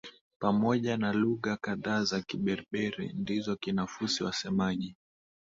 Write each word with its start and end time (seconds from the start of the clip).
pamoja 0.39 0.97
na 0.97 1.13
lugha 1.13 1.57
kadhaa 1.57 2.03
za 2.03 2.21
Kiberberi 2.21 3.13
Ndizo 3.13 3.55
Kinafusi 3.55 4.23
wasemaji 4.23 4.95